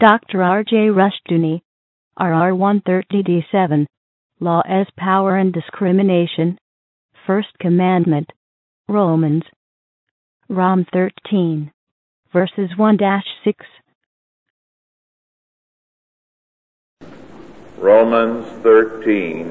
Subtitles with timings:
[0.00, 0.42] Dr.
[0.42, 0.88] R.J.
[0.88, 1.60] Rushdoony,
[2.18, 3.84] RR 130D7,
[4.40, 6.58] Law as Power and Discrimination,
[7.26, 8.32] First Commandment,
[8.88, 9.42] Romans,
[10.48, 11.70] Rom 13,
[12.32, 12.98] verses 1
[13.44, 13.66] 6.
[17.76, 19.48] Romans 13,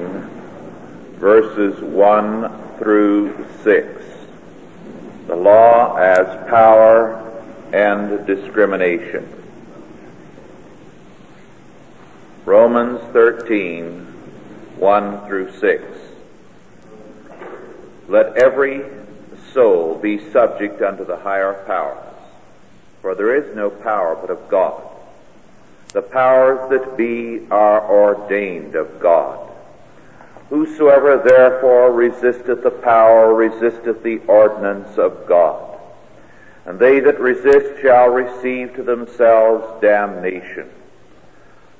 [1.20, 4.04] verses 1 through 6.
[5.28, 7.22] The law as power
[7.72, 9.39] and discrimination.
[12.50, 14.06] Romans 13,
[14.76, 15.84] 1 through 6.
[18.08, 18.82] Let every
[19.52, 22.12] soul be subject unto the higher powers,
[23.02, 24.82] for there is no power but of God.
[25.92, 29.48] The powers that be are ordained of God.
[30.48, 35.78] Whosoever therefore resisteth the power resisteth the ordinance of God.
[36.66, 40.68] And they that resist shall receive to themselves damnation.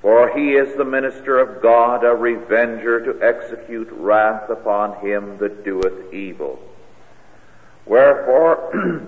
[0.00, 5.64] For he is the minister of God, a revenger to execute wrath upon him that
[5.64, 6.62] doeth evil.
[7.84, 9.06] Wherefore,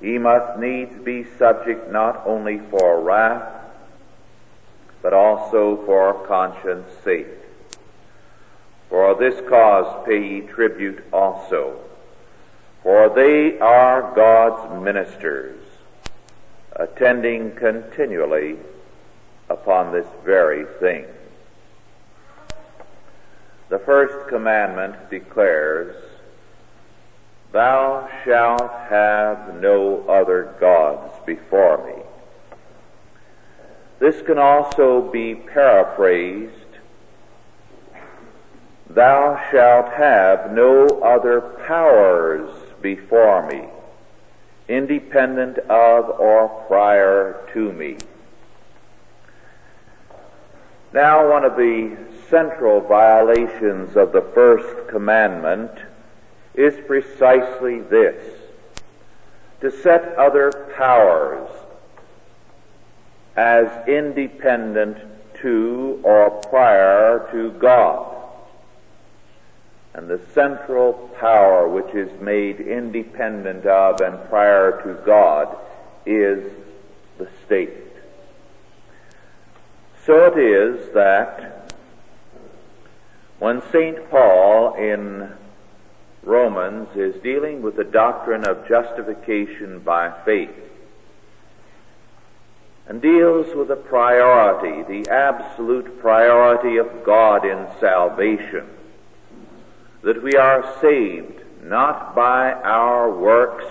[0.00, 3.52] he must needs be subject not only for wrath,
[5.00, 7.26] but also for conscience sake.
[8.90, 11.78] For this cause pay ye tribute also,
[12.82, 15.58] for they are God's ministers,
[16.76, 18.58] attending continually
[19.54, 21.06] upon this very thing.
[23.70, 25.96] The first commandment declares,
[27.52, 32.02] Thou shalt have no other gods before me.
[34.00, 36.50] This can also be paraphrased,
[38.90, 42.50] Thou shalt have no other powers
[42.82, 43.64] before me,
[44.68, 47.96] independent of or prior to me.
[50.94, 51.96] Now, one of the
[52.30, 55.72] central violations of the first commandment
[56.54, 58.22] is precisely this
[59.60, 61.50] to set other powers
[63.34, 64.98] as independent
[65.40, 68.14] to or prior to God.
[69.94, 75.56] And the central power which is made independent of and prior to God
[76.06, 76.52] is
[77.18, 77.83] the state.
[80.06, 81.72] So it is that
[83.38, 84.10] when St.
[84.10, 85.32] Paul in
[86.22, 90.54] Romans is dealing with the doctrine of justification by faith
[92.86, 98.68] and deals with the priority, the absolute priority of God in salvation,
[100.02, 103.64] that we are saved not by our works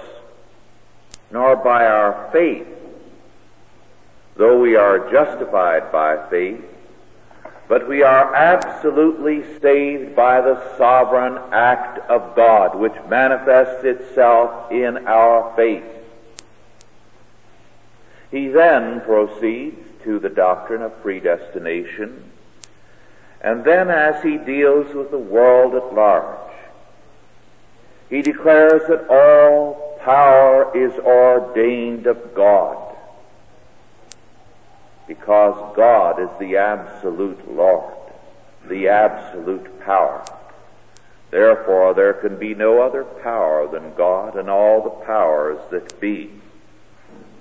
[1.32, 2.73] nor by our faith,
[4.36, 6.64] though we are justified by faith,
[7.68, 15.08] but we are absolutely saved by the sovereign act of God, which manifests itself in
[15.08, 15.84] our faith.
[18.32, 22.32] He then proceeds to the doctrine of predestination,
[23.42, 26.52] and then as he deals with the world at large,
[28.10, 32.83] he declares that all power is ordained of God
[35.08, 37.94] because God is the absolute Lord,
[38.68, 40.24] the absolute power.
[41.32, 46.30] Therefore, there can be no other power than God, and all the powers that be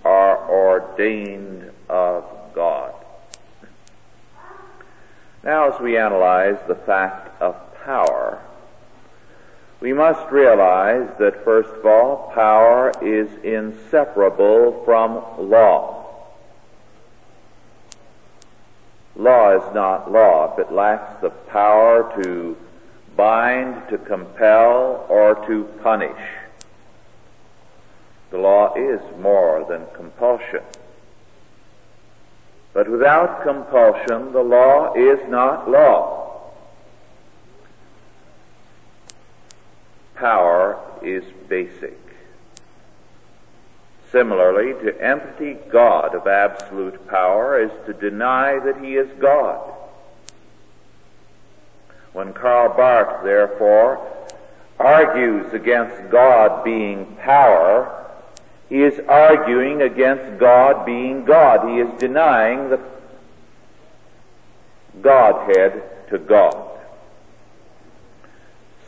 [0.05, 2.25] are ordained of
[2.55, 2.95] God.
[5.45, 8.41] Now, as we analyze the fact of power,
[9.81, 16.02] we must realize that, first of all, power is inseparable from law.
[19.15, 22.57] Law is not law if it lacks the power to
[23.17, 26.21] bind, to compel, or to punish.
[28.31, 30.63] The law is more than compulsion.
[32.73, 36.53] But without compulsion, the law is not law.
[40.15, 42.02] Power is basic.
[44.13, 49.73] Similarly, to empty God of absolute power is to deny that He is God.
[52.13, 54.07] When Karl Barth, therefore,
[54.79, 58.03] argues against God being power,
[58.69, 61.69] he is arguing against God being God.
[61.69, 62.81] He is denying the
[65.03, 66.71] Godhead to God.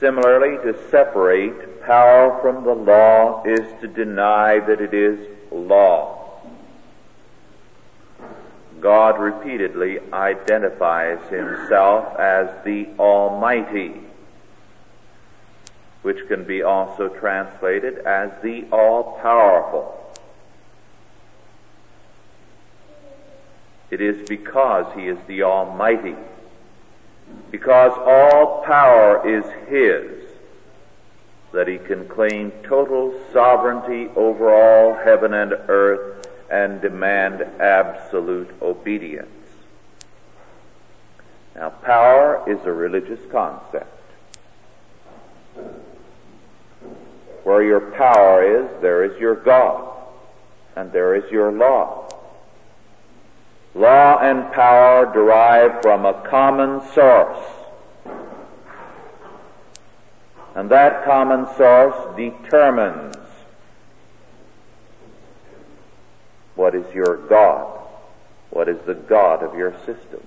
[0.00, 5.18] Similarly, to separate power from the law is to deny that it is
[5.50, 6.40] law.
[8.80, 14.00] God repeatedly identifies himself as the Almighty,
[16.02, 20.00] which can be also translated as the All-Powerful.
[23.90, 26.16] It is because he is the Almighty,
[27.50, 30.23] because all power is his,
[31.54, 39.28] that he can claim total sovereignty over all heaven and earth and demand absolute obedience.
[41.54, 43.86] Now, power is a religious concept.
[47.44, 49.94] Where your power is, there is your God,
[50.74, 52.08] and there is your law.
[53.76, 57.63] Law and power derive from a common source.
[60.54, 63.16] And that common source determines
[66.54, 67.80] what is your God,
[68.50, 70.24] what is the God of your system.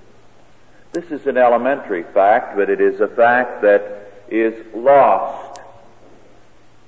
[0.91, 5.61] This is an elementary fact, but it is a fact that is lost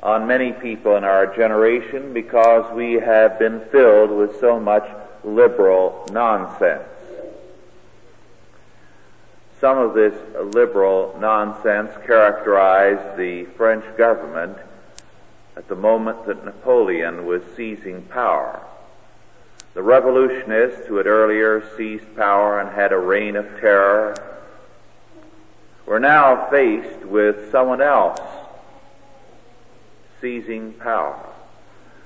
[0.02, 4.88] on many people in our generation because we have been filled with so much
[5.24, 6.84] liberal nonsense.
[9.60, 10.14] Some of this
[10.56, 14.58] liberal nonsense characterized the French government
[15.58, 18.62] at the moment that Napoleon was seizing power.
[19.74, 24.16] The revolutionists who had earlier seized power and had a reign of terror
[25.86, 28.22] were now faced with someone else
[30.22, 31.20] seizing power.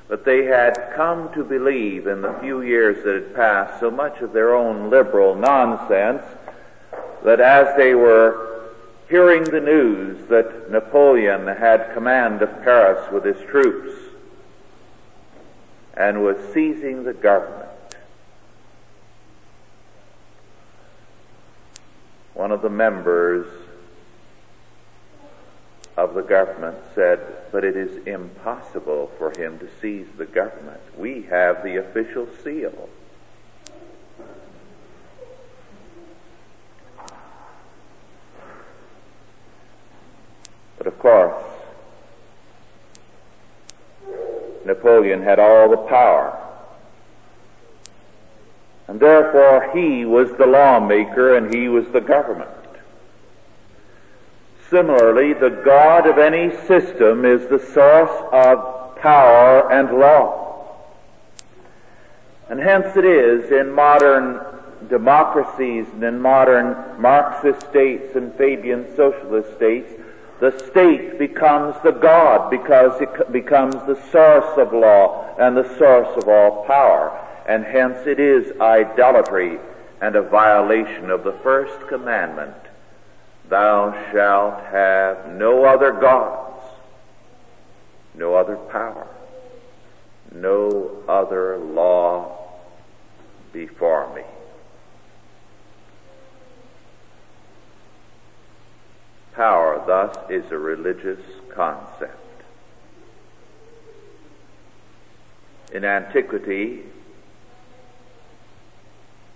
[0.07, 4.21] But they had come to believe in the few years that had passed so much
[4.21, 6.23] of their own liberal nonsense
[7.23, 8.69] that as they were
[9.09, 13.93] hearing the news that Napoleon had command of Paris with his troops
[15.95, 17.69] and was seizing the government,
[22.33, 23.47] one of the members
[25.95, 27.19] of the government said,
[27.51, 30.81] but it is impossible for him to seize the government.
[30.97, 32.89] We have the official seal.
[40.83, 41.43] But of course,
[44.65, 46.39] Napoleon had all the power.
[48.87, 52.49] And therefore he was the lawmaker and he was the government.
[54.69, 60.67] Similarly, the God of any system is the source of power and law.
[62.49, 64.41] And hence it is in modern
[64.89, 70.02] democracies and in modern Marxist states and Fabian socialist states,
[70.43, 76.09] the state becomes the God because it becomes the source of law and the source
[76.17, 77.17] of all power.
[77.47, 79.57] And hence it is idolatry
[80.01, 82.57] and a violation of the first commandment
[83.47, 86.61] Thou shalt have no other gods,
[88.13, 89.07] no other power,
[90.33, 92.49] no other law
[93.53, 94.23] before me.
[99.35, 101.19] Power thus is a religious
[101.53, 102.17] concept.
[105.73, 106.83] In antiquity,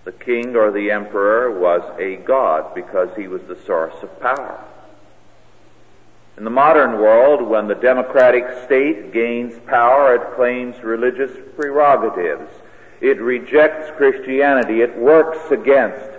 [0.04, 4.64] the king or the emperor was a god because he was the source of power.
[6.36, 12.48] In the modern world, when the democratic state gains power, it claims religious prerogatives.
[13.00, 14.80] It rejects Christianity.
[14.80, 16.17] It works against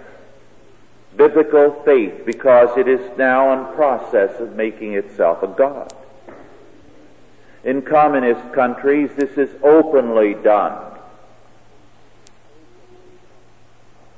[1.16, 5.94] biblical faith because it is now in process of making itself a god.
[7.64, 10.90] In communist countries, this is openly done.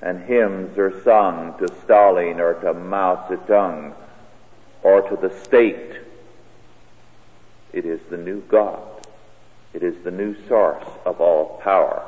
[0.01, 3.93] and hymns are sung to Stalin or to Mao Zedong
[4.83, 5.97] or to the state.
[7.71, 8.81] It is the new God.
[9.73, 12.03] It is the new source of all power.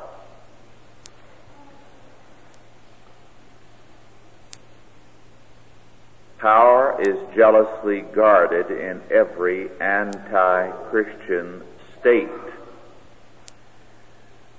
[6.44, 11.62] Power is jealously guarded in every anti-Christian
[11.98, 12.28] state.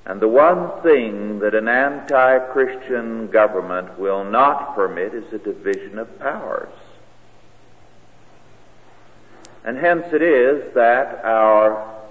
[0.08, 6.20] And the one thing that an anti-Christian government will not permit is a division of
[6.20, 6.74] powers.
[9.64, 12.02] And hence it is that our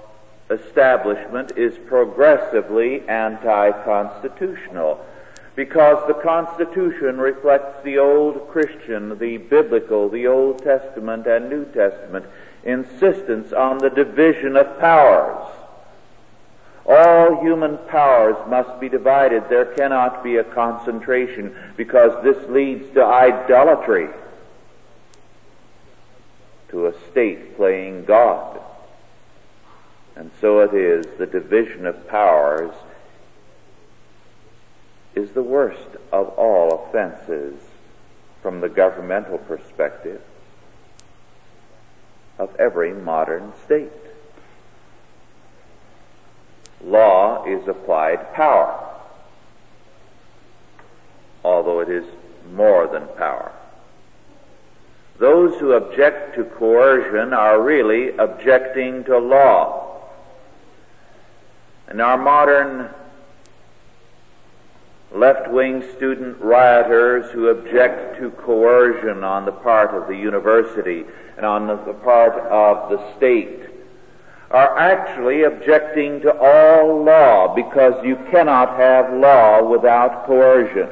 [0.51, 5.05] establishment is progressively anti-constitutional
[5.57, 12.27] because the Constitution reflects the old Christian, the biblical, the Old Testament and New Testament
[12.65, 15.47] insistence on the division of powers.
[16.87, 19.45] All human powers must be divided.
[19.49, 24.09] There cannot be a concentration because this leads to idolatry,
[26.71, 28.61] to a state playing God.
[30.17, 32.75] And so it is, the division of powers
[35.15, 37.55] is the worst of all offenses
[38.43, 40.21] from the governmental perspective
[42.39, 43.91] of every modern state.
[46.83, 48.91] Law is applied power,
[51.43, 52.05] although it is
[52.53, 53.53] more than power.
[55.19, 60.03] Those who object to coercion are really objecting to law.
[61.87, 62.91] And our modern
[65.15, 71.05] left-wing student rioters who object to coercion on the part of the university
[71.37, 73.61] and on the part of the state
[74.51, 80.89] are actually objecting to all law because you cannot have law without coercion.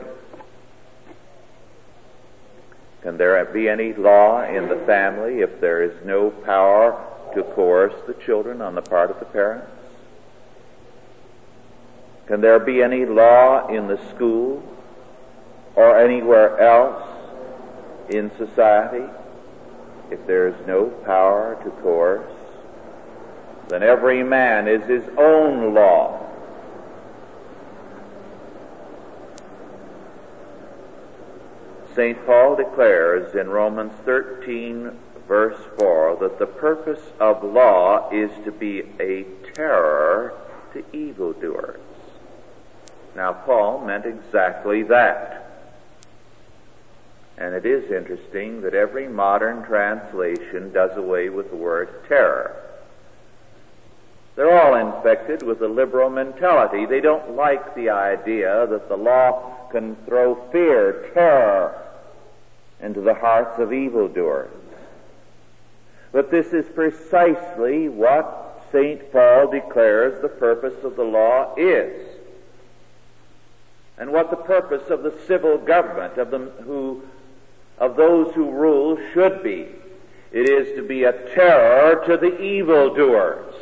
[3.02, 7.94] Can there be any law in the family if there is no power to coerce
[8.06, 9.71] the children on the part of the parents?
[12.26, 14.62] Can there be any law in the school
[15.74, 17.02] or anywhere else
[18.10, 19.04] in society
[20.10, 22.30] if there is no power to coerce?
[23.68, 26.18] Then every man is his own law.
[31.94, 32.24] St.
[32.24, 34.92] Paul declares in Romans 13
[35.28, 39.24] verse 4 that the purpose of law is to be a
[39.54, 40.34] terror
[40.72, 41.91] to evildoers.
[43.14, 45.38] Now, Paul meant exactly that.
[47.38, 52.56] And it is interesting that every modern translation does away with the word terror.
[54.34, 56.86] They're all infected with a liberal mentality.
[56.86, 61.78] They don't like the idea that the law can throw fear, terror
[62.80, 64.50] into the hearts of evildoers.
[66.12, 69.12] But this is precisely what St.
[69.12, 72.01] Paul declares the purpose of the law is
[73.98, 77.02] and what the purpose of the civil government of them who
[77.78, 79.66] of those who rule should be.
[80.30, 83.54] It is to be a terror to the evildoers.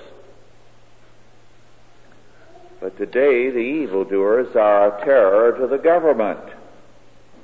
[2.81, 6.41] But today the evildoers are a terror to the government.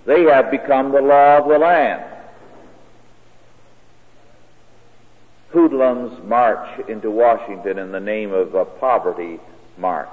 [0.04, 2.04] They have become the law of the land.
[5.50, 9.40] Hoodlums march into Washington in the name of a poverty
[9.78, 10.08] march.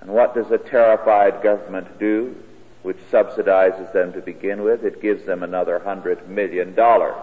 [0.00, 2.36] And what does a terrified government do,
[2.82, 4.84] which subsidizes them to begin with?
[4.84, 7.16] It gives them another hundred million dollars.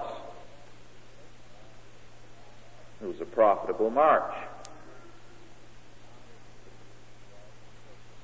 [3.01, 4.34] It was a profitable march.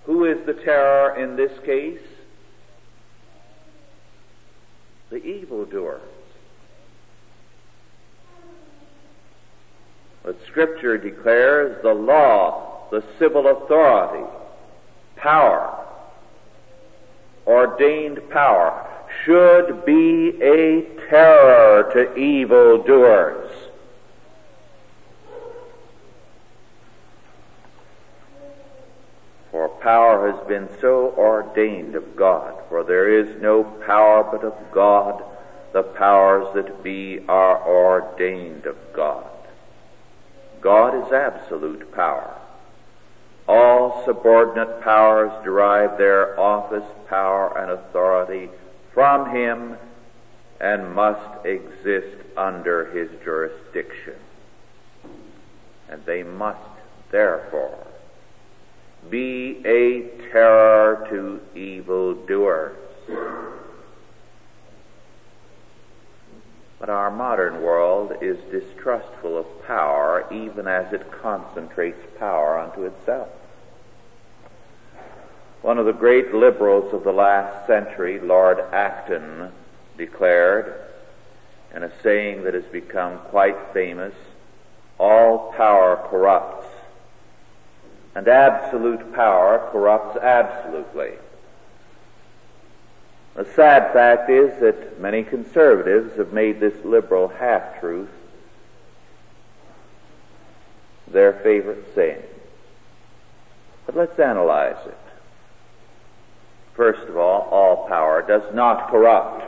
[0.05, 2.01] Who is the terror in this case?
[5.09, 6.01] The evildoers.
[10.23, 14.25] But Scripture declares the law, the civil authority,
[15.21, 15.85] power,
[17.45, 18.87] ordained power,
[19.23, 23.51] should be a terror to evildoers.
[29.51, 34.55] For power has been so ordained of God, for there is no power but of
[34.71, 35.23] God.
[35.73, 39.29] The powers that be are ordained of God.
[40.59, 42.40] God is absolute power.
[44.05, 48.49] Subordinate powers derive their office, power, and authority
[48.93, 49.77] from Him
[50.59, 54.15] and must exist under His jurisdiction.
[55.89, 56.59] And they must,
[57.11, 57.87] therefore,
[59.09, 62.77] be a terror to evildoers.
[66.79, 73.29] But our modern world is distrustful of power even as it concentrates power unto itself.
[75.61, 79.51] One of the great liberals of the last century, Lord Acton,
[79.97, 80.73] declared
[81.75, 84.13] in a saying that has become quite famous,
[84.97, 86.67] all power corrupts,
[88.15, 91.11] and absolute power corrupts absolutely.
[93.35, 98.09] The sad fact is that many conservatives have made this liberal half-truth
[101.07, 102.23] their favorite saying.
[103.85, 104.97] But let's analyze it.
[106.75, 109.43] First of all, all power does not corrupt.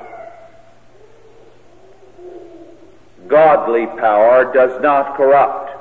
[3.27, 5.71] Godly power does not corrupt.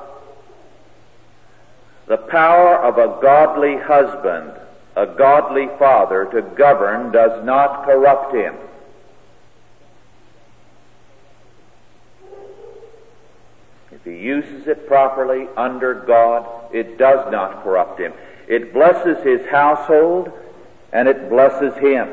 [2.07, 4.53] The power of a godly husband,
[4.97, 8.55] a godly father to govern does not corrupt him.
[13.91, 18.13] If he uses it properly under God, it does not corrupt him.
[18.49, 20.33] It blesses his household
[20.93, 22.09] and it blesses him.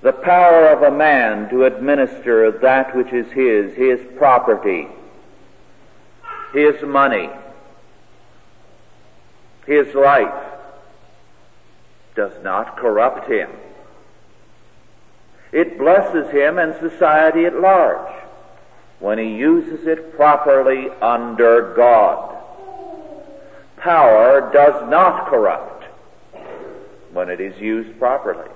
[0.00, 4.86] The power of a man to administer that which is his, his property,
[6.52, 7.28] his money,
[9.66, 10.44] his life,
[12.14, 13.50] does not corrupt him.
[15.50, 18.12] It blesses him and society at large
[19.00, 22.36] when he uses it properly under God.
[23.78, 25.77] Power does not corrupt
[27.12, 28.50] when it is used properly.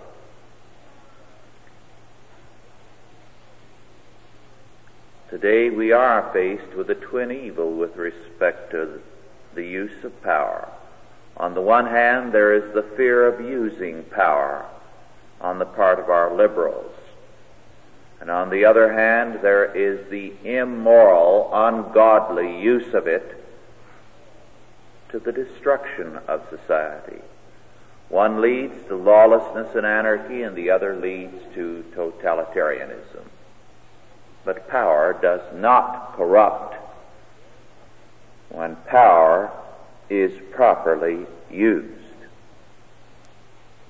[5.31, 9.01] Today we are faced with a twin evil with respect to
[9.55, 10.69] the use of power.
[11.39, 14.67] On the one hand, there is the fear of using power
[15.41, 16.95] on the part of our liberals.
[18.21, 23.43] And on the other hand, there is the immoral, ungodly use of it
[25.09, 27.21] to the destruction of society.
[28.13, 33.25] One leads to lawlessness and anarchy, and the other leads to totalitarianism.
[34.45, 36.77] But power does not corrupt
[38.51, 39.51] when power
[40.11, 41.89] is properly used.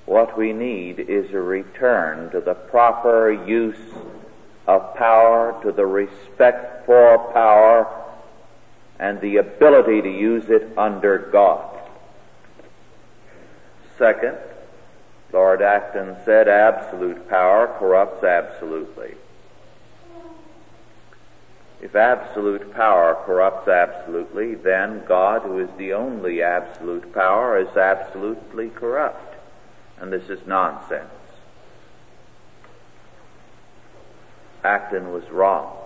[0.05, 3.91] What we need is a return to the proper use
[4.67, 7.93] of power, to the respect for power,
[8.99, 11.72] and the ability to use it under God.
[13.97, 14.37] Second,
[15.31, 19.15] Lord Acton said absolute power corrupts absolutely.
[21.81, 28.69] If absolute power corrupts absolutely, then God, who is the only absolute power, is absolutely
[28.69, 29.35] corrupt.
[29.99, 31.09] And this is nonsense.
[34.63, 35.77] Acton was wrong.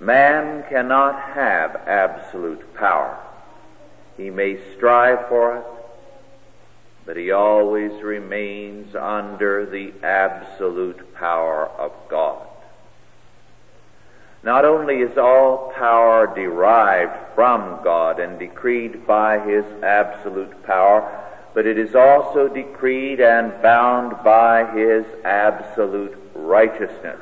[0.00, 3.16] Man cannot have absolute power.
[4.16, 5.64] He may strive for it,
[7.10, 12.46] but he always remains under the absolute power of God.
[14.44, 21.66] Not only is all power derived from God and decreed by His absolute power, but
[21.66, 27.18] it is also decreed and bound by His absolute righteousness.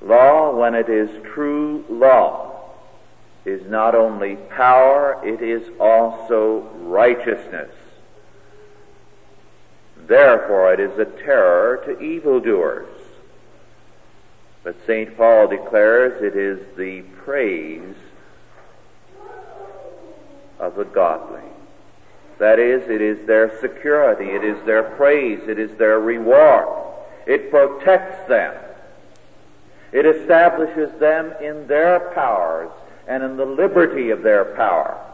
[0.00, 2.49] Law, when it is true law,
[3.50, 7.70] is not only power, it is also righteousness.
[10.06, 12.88] Therefore, it is a terror to evildoers.
[14.62, 15.16] But St.
[15.16, 17.96] Paul declares it is the praise
[20.58, 21.40] of the godly.
[22.38, 26.68] That is, it is their security, it is their praise, it is their reward.
[27.26, 28.54] It protects them.
[29.92, 32.70] It establishes them in their powers
[33.10, 35.04] and in the liberty of their power.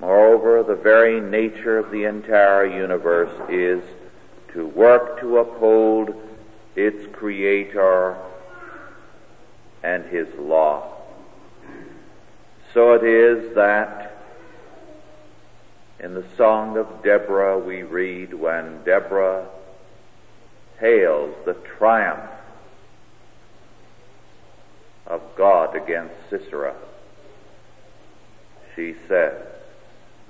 [0.00, 3.82] Moreover, the very nature of the entire universe is
[4.52, 6.14] to work to uphold
[6.76, 8.18] its Creator
[9.82, 10.92] and His law.
[12.74, 14.14] So it is that
[16.00, 19.46] in the Song of Deborah we read when Deborah
[20.78, 22.35] hails the triumph
[25.06, 26.74] of God against Sisera.
[28.74, 29.42] She says,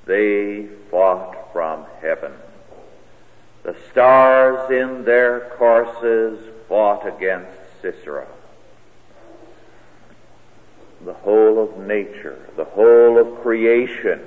[0.07, 2.33] they fought from heaven
[3.67, 7.51] the stars in their courses fought against
[7.83, 8.29] Sisera.
[11.05, 14.21] The whole of nature, the whole of creation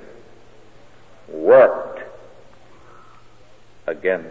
[1.26, 2.02] worked
[3.86, 4.28] against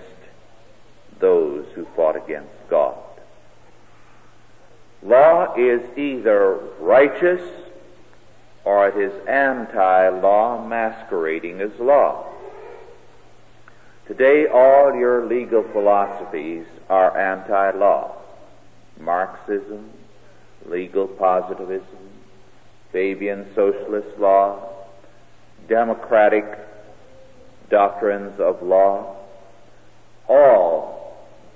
[1.19, 2.99] those who fought against God.
[5.01, 6.59] Law is either
[6.99, 7.41] righteous
[8.65, 12.25] or it is anti-law masquerading as law.
[14.05, 18.17] Today, all your legal philosophies are anti-law.
[18.99, 19.89] Marxism,
[20.65, 22.09] legal positivism,
[22.91, 24.69] Fabian socialist law,
[25.69, 26.43] democratic
[27.69, 29.15] doctrines of law,
[30.27, 30.98] all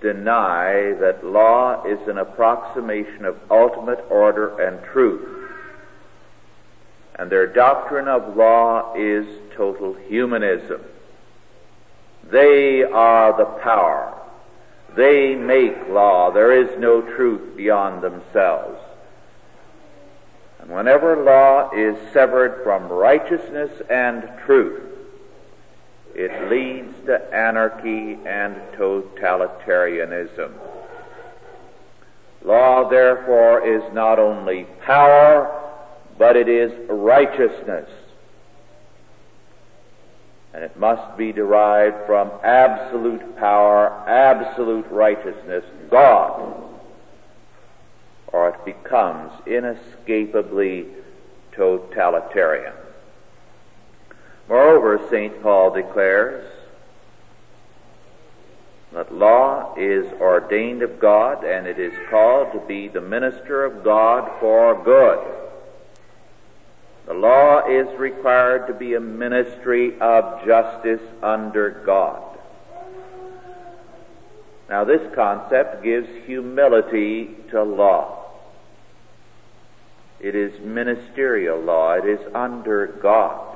[0.03, 5.49] deny that law is an approximation of ultimate order and truth.
[7.15, 10.81] And their doctrine of law is total humanism.
[12.29, 14.19] They are the power.
[14.95, 16.31] They make law.
[16.31, 18.79] There is no truth beyond themselves.
[20.59, 24.92] And whenever law is severed from righteousness and truth,
[26.15, 30.51] it leads to anarchy and totalitarianism.
[32.43, 35.61] Law, therefore, is not only power,
[36.17, 37.89] but it is righteousness.
[40.53, 46.63] And it must be derived from absolute power, absolute righteousness, God,
[48.27, 50.85] or it becomes inescapably
[51.53, 52.73] totalitarian.
[54.47, 55.41] Moreover, St.
[55.41, 56.45] Paul declares
[58.91, 63.83] that law is ordained of God and it is called to be the minister of
[63.83, 65.19] God for good.
[67.05, 72.21] The law is required to be a ministry of justice under God.
[74.69, 78.25] Now this concept gives humility to law.
[80.19, 81.93] It is ministerial law.
[81.93, 83.52] It is under God.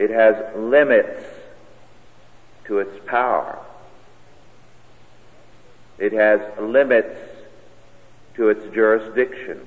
[0.00, 1.22] It has limits
[2.64, 3.58] to its power.
[5.98, 7.18] It has limits
[8.36, 9.60] to its jurisdiction.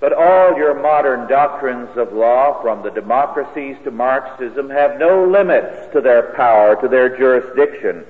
[0.00, 5.90] But all your modern doctrines of law, from the democracies to Marxism, have no limits
[5.94, 8.04] to their power, to their jurisdiction.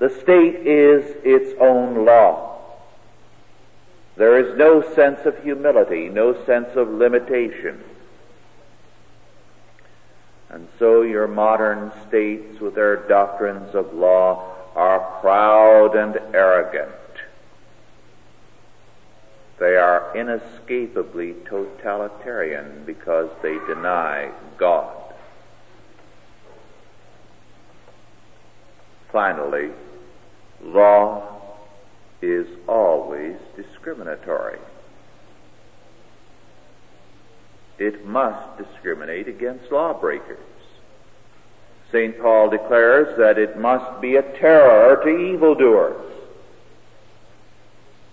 [0.00, 2.58] The state is its own law.
[4.16, 7.82] There is no sense of humility, no sense of limitation.
[10.50, 16.92] And so your modern states with their doctrines of law are proud and arrogant.
[19.58, 24.94] They are inescapably totalitarian because they deny God.
[29.10, 29.70] Finally,
[30.62, 31.56] law
[32.20, 34.58] is always discriminatory.
[37.78, 40.38] It must discriminate against lawbreakers.
[41.92, 42.18] St.
[42.20, 46.06] Paul declares that it must be a terror to evildoers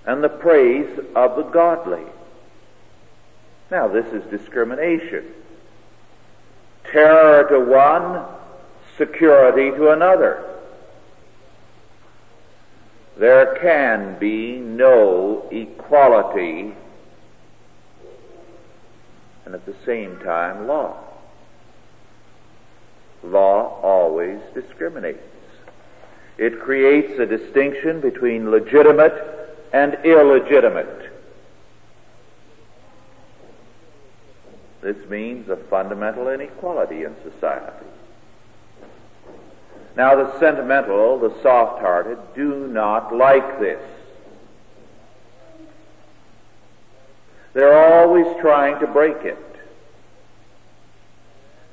[0.06, 2.04] and the praise of the godly.
[3.71, 5.26] Now this is discrimination.
[6.91, 8.26] Terror to one,
[8.97, 10.43] security to another.
[13.17, 16.73] There can be no equality
[19.45, 20.97] and at the same time law.
[23.23, 25.23] Law always discriminates.
[26.38, 29.13] It creates a distinction between legitimate
[29.71, 31.12] and illegitimate.
[34.82, 37.86] This means a fundamental inequality in society.
[39.95, 43.79] Now the sentimental, the soft-hearted do not like this.
[47.54, 49.38] They're always trying to break it.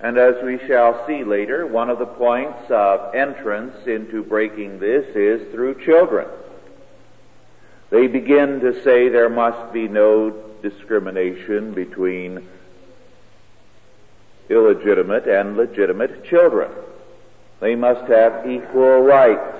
[0.00, 5.04] And as we shall see later, one of the points of entrance into breaking this
[5.14, 6.26] is through children.
[7.90, 10.30] They begin to say there must be no
[10.62, 12.46] discrimination between
[14.48, 16.70] illegitimate and legitimate children.
[17.60, 19.58] They must have equal rights.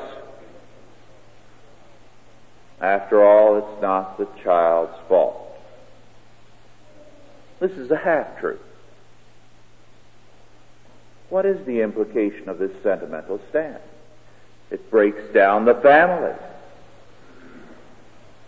[2.81, 5.40] After all, it's not the child's fault.
[7.61, 8.59] This is a half truth.
[11.29, 13.79] What is the implication of this sentimental stand?
[14.71, 16.35] It breaks down the family.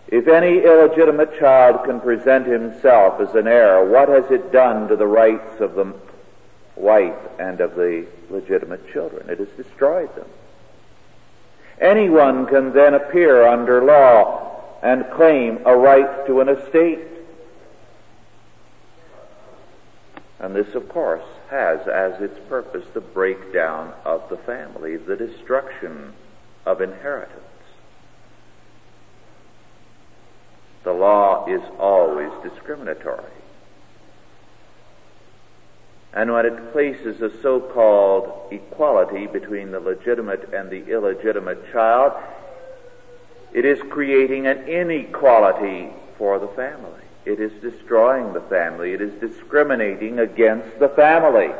[0.07, 4.95] If any illegitimate child can present himself as an heir, what has it done to
[4.95, 5.93] the rights of the
[6.75, 9.29] wife and of the legitimate children?
[9.29, 10.27] It has destroyed them.
[11.79, 16.99] Anyone can then appear under law and claim a right to an estate.
[20.43, 26.11] And this, of course, has as its purpose the breakdown of the family, the destruction
[26.65, 27.39] of inheritance.
[30.83, 33.23] The law is always discriminatory.
[36.13, 42.21] And when it places a so-called equality between the legitimate and the illegitimate child,
[43.53, 46.91] it is creating an inequality for the family.
[47.25, 48.93] It is destroying the family.
[48.93, 51.51] It is discriminating against the family.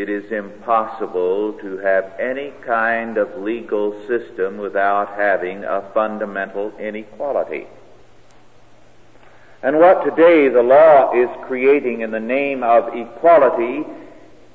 [0.00, 7.66] it is impossible to have any kind of legal system without having a fundamental inequality.
[9.62, 13.84] And what today the law is creating in the name of equality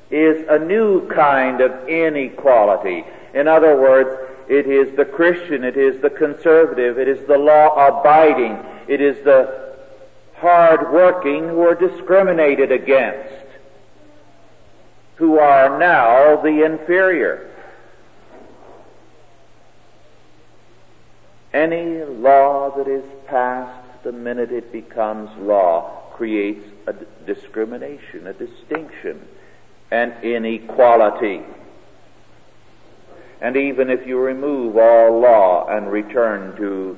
[0.10, 3.04] is a new kind of inequality.
[3.36, 7.73] In other words, it is the Christian, it is the conservative, it is the law
[7.88, 9.73] abiding, it is the
[10.36, 13.45] hard working who are discriminated against,
[15.15, 17.51] who are now the inferior.
[21.53, 26.93] Any law that is passed the minute it becomes law creates a
[27.25, 29.25] discrimination, a distinction,
[29.89, 31.41] an inequality.
[33.41, 36.98] And even if you remove all law and return to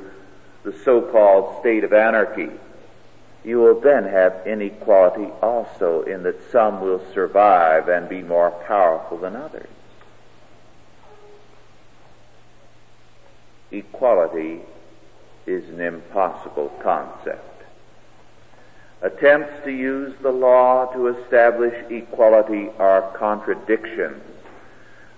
[0.64, 2.50] the so-called state of anarchy,
[3.44, 9.18] you will then have inequality also in that some will survive and be more powerful
[9.18, 9.70] than others.
[13.72, 14.62] Equality
[15.46, 17.64] is an impossible concept.
[19.02, 24.24] Attempts to use the law to establish equality are contradictions.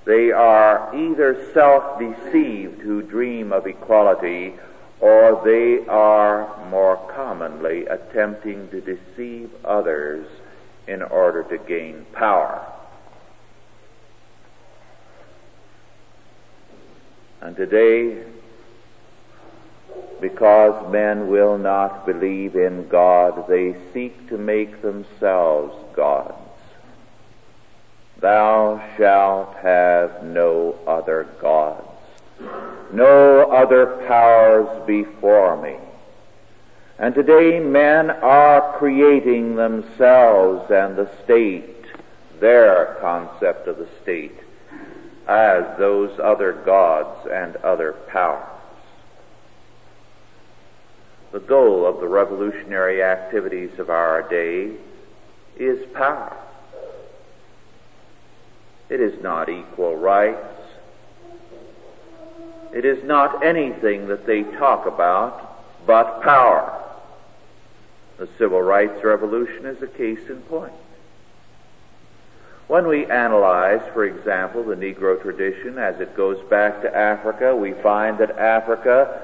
[0.06, 4.54] They are either self-deceived who dream of equality
[5.00, 10.28] or they are more commonly attempting to deceive others
[10.88, 12.66] in order to gain power.
[17.42, 18.24] And today,
[20.20, 26.49] because men will not believe in God, they seek to make themselves gods.
[28.20, 31.88] Thou shalt have no other gods,
[32.92, 35.78] no other powers before me.
[36.98, 41.86] And today men are creating themselves and the state,
[42.42, 44.38] their concept of the state,
[45.26, 48.44] as those other gods and other powers.
[51.32, 54.72] The goal of the revolutionary activities of our day
[55.58, 56.36] is power.
[58.90, 60.46] It is not equal rights.
[62.74, 65.46] It is not anything that they talk about
[65.88, 66.76] but power.
[68.18, 70.74] The civil rights revolution is a case in point.
[72.68, 77.74] When we analyze, for example, the Negro tradition as it goes back to Africa, we
[77.82, 79.22] find that Africa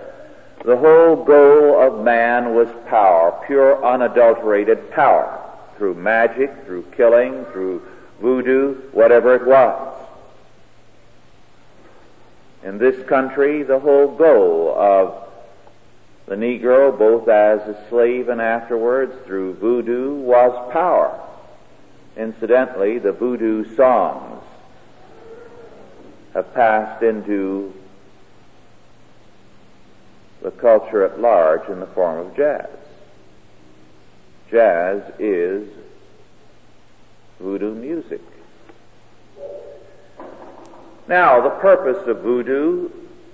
[0.63, 5.39] the whole goal of man was power, pure unadulterated power,
[5.77, 7.83] through magic, through killing, through
[8.19, 9.93] voodoo, whatever it was.
[12.63, 15.23] In this country, the whole goal of
[16.25, 21.21] the Negro, both as a slave and afterwards through voodoo, was power.
[22.17, 24.43] Incidentally, the voodoo songs
[26.33, 27.73] have passed into
[30.41, 32.67] the culture at large in the form of jazz.
[34.49, 35.67] Jazz is
[37.45, 38.21] voodoo music.
[41.07, 42.89] Now, the purpose of voodoo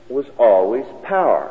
[0.09, 1.49] was always power.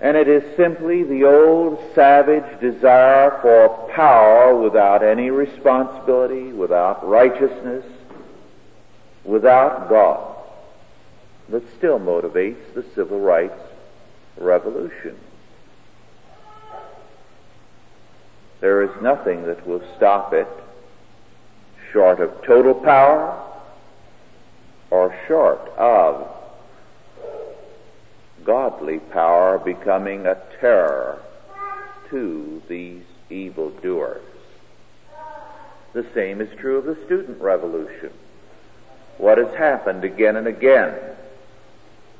[0.00, 7.84] And it is simply the old savage desire for power without any responsibility, without righteousness,
[9.24, 10.36] without God
[11.50, 13.60] that still motivates the civil rights
[14.38, 15.18] revolution.
[18.60, 20.48] There is nothing that will stop it
[21.92, 23.38] short of total power
[24.90, 26.28] or short of
[28.44, 31.22] godly power becoming a terror
[32.10, 34.22] to these evil doers.
[35.92, 38.10] The same is true of the student revolution.
[39.18, 40.94] What has happened again and again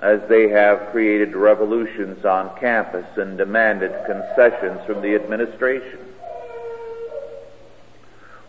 [0.01, 6.12] as they have created revolutions on campus and demanded concessions from the administration.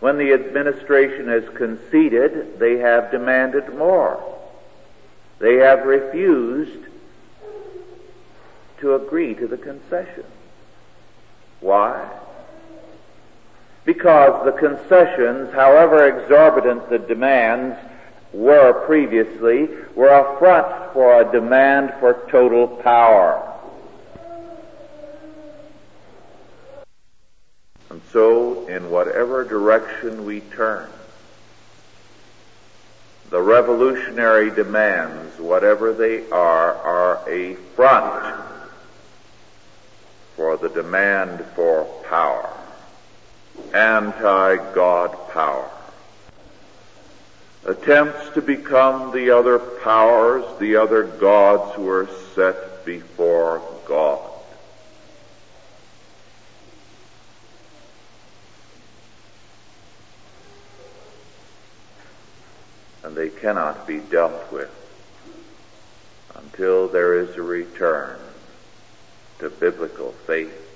[0.04, 4.22] When the administration has conceded, they have demanded more.
[5.38, 6.84] They have refused
[8.80, 10.26] to agree to the concession.
[11.60, 12.06] Why?
[13.86, 17.74] Because the concessions, however exorbitant the demands,
[18.34, 23.53] were previously were a front for a demand for total power.
[27.94, 30.90] And so, in whatever direction we turn,
[33.30, 38.42] the revolutionary demands, whatever they are, are a front
[40.34, 42.52] for the demand for power,
[43.72, 45.70] anti-God power.
[47.64, 54.30] attempts to become the other powers, the other gods who are set before God.
[63.04, 64.70] And they cannot be dealt with
[66.36, 68.18] until there is a return
[69.38, 70.66] to biblical faith,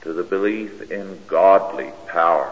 [0.00, 2.50] to the belief in godly power,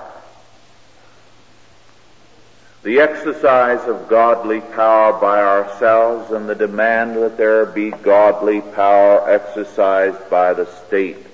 [2.83, 9.30] the exercise of godly power by ourselves and the demand that there be godly power
[9.30, 11.26] exercised by the state,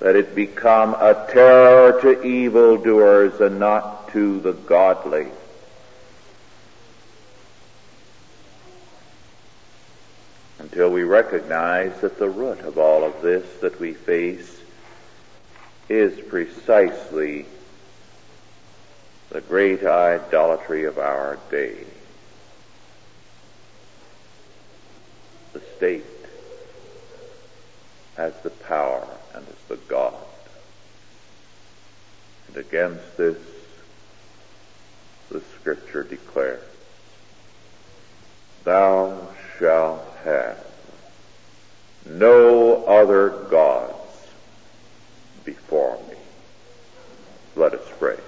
[0.00, 5.28] that it become a terror to evildoers and not to the godly.
[10.58, 14.60] Until we recognize that the root of all of this that we face
[15.88, 17.46] is precisely
[19.30, 21.76] the great idolatry of our day.
[25.52, 26.04] The state
[28.16, 30.14] has the power and is the God.
[32.48, 33.38] And against this,
[35.30, 36.62] the scripture declares,
[38.64, 40.64] Thou shalt have
[42.06, 43.94] no other gods
[45.44, 46.16] before me.
[47.56, 48.18] Let us pray.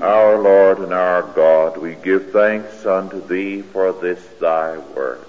[0.00, 5.27] Our Lord and our God, we give thanks unto Thee for this Thy word.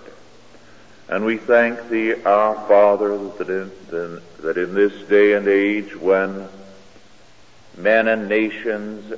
[1.10, 6.48] And we thank Thee, our Father, that in, that in this day and age when
[7.76, 9.12] men and nations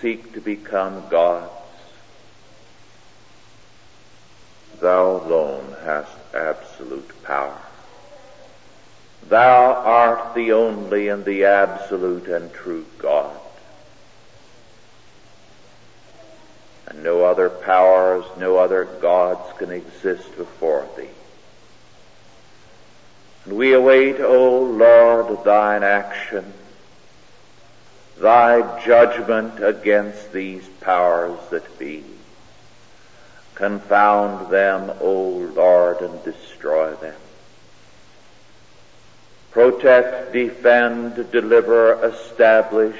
[0.00, 1.50] seek to become gods,
[4.78, 7.58] Thou alone hast absolute power.
[9.28, 13.35] Thou art the only and the absolute and true God.
[17.02, 21.08] No other powers, no other gods can exist before thee.
[23.44, 26.52] And we await, O Lord, thine action,
[28.18, 32.04] thy judgment against these powers that be.
[33.54, 37.14] Confound them, O Lord, and destroy them
[39.56, 42.94] protect, defend, deliver, establish,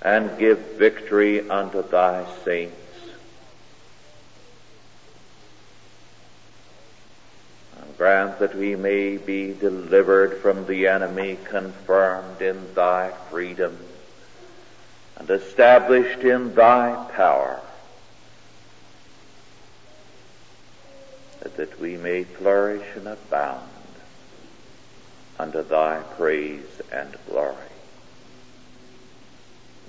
[0.00, 2.79] and give victory unto thy saints.
[8.00, 13.76] Grant that we may be delivered from the enemy, confirmed in thy freedom,
[15.18, 17.60] and established in thy power,
[21.42, 23.68] that we may flourish and abound
[25.38, 27.54] unto thy praise and glory.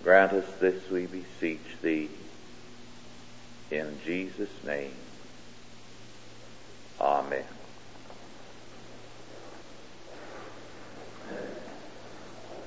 [0.03, 2.09] Grant us this, we beseech thee,
[3.71, 4.91] in Jesus' name.
[6.99, 7.45] Amen.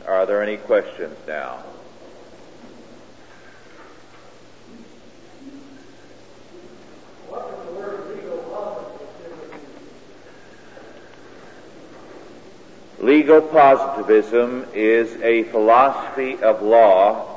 [0.06, 1.62] Are there any questions now?
[13.00, 17.34] Legal positivism is a philosophy of law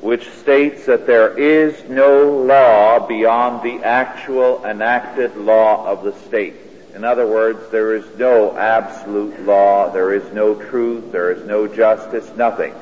[0.00, 6.67] which states that there is no law beyond the actual enacted law of the state.
[6.94, 11.68] In other words, there is no absolute law, there is no truth, there is no
[11.68, 12.74] justice, nothing.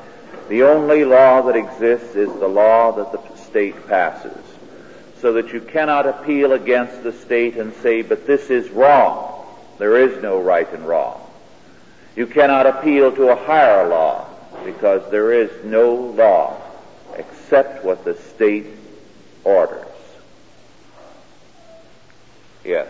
[0.49, 4.37] The only law that exists is the law that the state passes.
[5.21, 9.45] So that you cannot appeal against the state and say, but this is wrong.
[9.77, 11.21] There is no right and wrong.
[12.15, 14.27] You cannot appeal to a higher law
[14.65, 16.59] because there is no law
[17.15, 18.67] except what the state
[19.43, 19.85] orders.
[22.63, 22.87] Yes.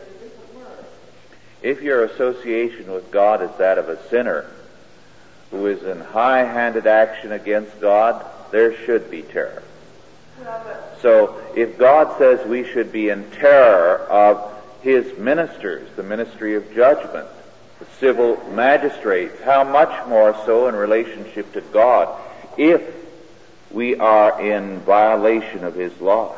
[0.00, 0.84] A different word.
[1.62, 4.46] if your association with God is that of a sinner
[5.50, 9.62] who is in high-handed action against God, there should be terror.
[11.00, 16.74] So if God says we should be in terror of His ministers, the ministry of
[16.74, 17.33] judgment, the
[17.98, 22.08] civil magistrates, how much more so in relationship to God
[22.56, 22.82] if
[23.70, 26.36] we are in violation of His law?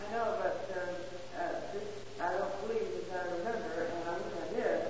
[0.00, 1.84] I know, but uh, uh, this,
[2.20, 4.80] I don't believe, as I remember, and I wish I did,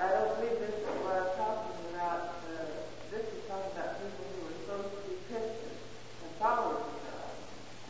[0.00, 2.20] I don't believe this was talking about,
[2.52, 2.66] uh,
[3.10, 5.80] this is talking about people who were supposed to be Christians
[6.20, 7.32] and followers of God,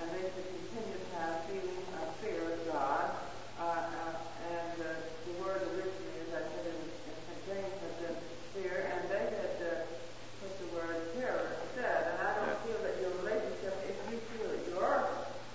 [0.02, 3.11] and they should continue to have feeling of fear of God,
[3.59, 4.14] uh, uh,
[4.54, 4.88] and uh,
[5.26, 7.40] the word originally, as I said in, in St.
[7.50, 8.16] James, had been
[8.54, 9.82] fear, and they had uh,
[10.38, 14.46] put the word terror instead, and I don't feel that your relationship, if you feel
[14.54, 15.02] that you're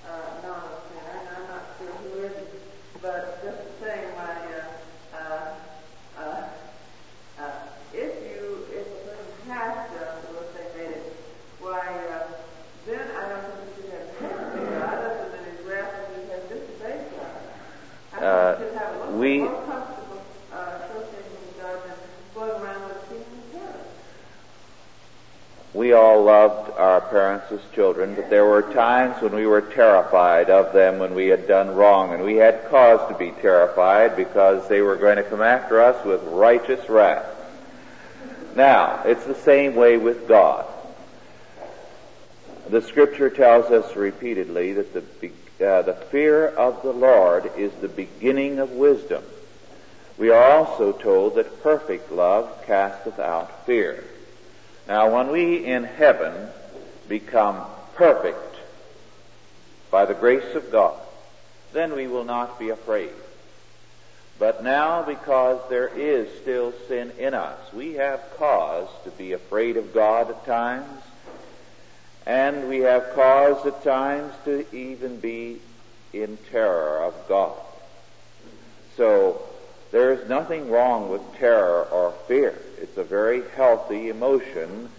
[0.10, 2.52] uh, not a sinner, and I'm not sure who isn't,
[3.02, 5.54] but just saying my, uh, uh,
[6.20, 6.44] uh,
[7.40, 7.52] uh,
[7.94, 11.16] if you, if a person has done what they made it,
[11.62, 11.80] why,
[12.12, 12.28] uh,
[12.86, 16.26] then I don't think we should have terror of God other than his wrath when
[16.26, 17.40] we have disobeyed God.
[18.14, 20.22] I think Uh, we should have a little we- more comfortable
[20.52, 21.98] uh, association with God than
[22.36, 23.80] going around with feeling of terror.
[25.74, 30.50] We all loved our parents as children, but there were times when we were terrified
[30.50, 34.68] of them when we had done wrong, and we had cause to be terrified because
[34.68, 37.26] they were going to come after us with righteous wrath.
[38.54, 40.66] Now, it's the same way with God.
[42.70, 45.30] The scripture tells us repeatedly that the,
[45.66, 49.24] uh, the fear of the Lord is the beginning of wisdom.
[50.18, 54.04] We are also told that perfect love casteth out fear.
[54.90, 56.50] Now, when we in heaven
[57.08, 57.66] become
[58.02, 58.56] perfect
[59.92, 61.00] by the grace of God,
[61.72, 63.12] then we will not be afraid.
[64.40, 69.78] But now, because there is still sin in us, we have cause to be afraid
[69.78, 71.04] of God at times,
[72.26, 75.60] and we have cause at times to even be
[76.12, 77.56] in terror of God.
[78.98, 79.44] So,
[79.92, 82.58] there is nothing wrong with terror or fear.
[82.82, 84.90] It's a very healthy emotion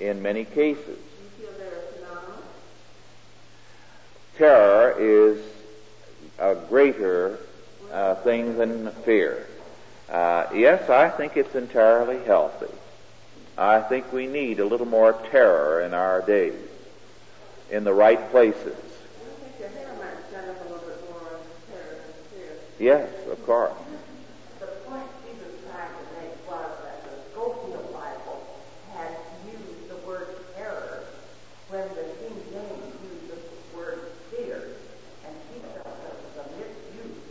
[0.00, 0.98] in many cases.
[1.38, 2.46] You feel they're synonymous?
[4.38, 5.42] Terror is
[6.38, 7.38] a greater
[7.92, 9.46] uh, thing than fear.
[10.08, 12.72] Uh, yes, I think it's entirely healthy.
[13.58, 16.60] I think we need a little more terror in our days,
[17.70, 18.76] in the right places.
[18.76, 21.40] I think your hair might stand up a little bit more on
[21.72, 22.52] terror than fear.
[22.78, 23.72] Yes, of course.
[24.60, 28.46] The point Jesus tried to make was that the Scofield Bible
[28.92, 29.16] had
[29.48, 31.04] used the word terror
[31.70, 33.40] when the King James used the
[33.76, 34.76] word fear,
[35.24, 37.24] and he felt that was a misuse.